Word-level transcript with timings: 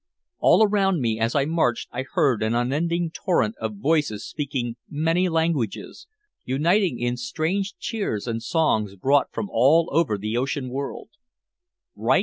All 0.39 0.63
around 0.65 0.99
me 0.99 1.19
as 1.19 1.35
I 1.35 1.45
marched 1.45 1.87
I 1.91 2.01
heard 2.01 2.41
an 2.41 2.55
unending 2.55 3.11
torrent 3.11 3.53
of 3.61 3.75
voices 3.77 4.25
speaking 4.27 4.77
many 4.89 5.29
languages, 5.29 6.07
uniting 6.43 6.97
in 6.99 7.17
strange 7.17 7.77
cheers 7.77 8.25
and 8.25 8.41
songs 8.41 8.95
brought 8.95 9.31
from 9.31 9.47
all 9.51 9.89
over 9.91 10.17
the 10.17 10.37
ocean 10.37 10.69
world. 10.71 11.09